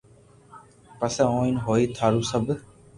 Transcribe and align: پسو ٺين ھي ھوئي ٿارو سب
پسو 0.99 1.25
ٺين 1.35 1.55
ھي 1.57 1.61
ھوئي 1.65 1.83
ٿارو 1.95 2.21
سب 2.31 2.45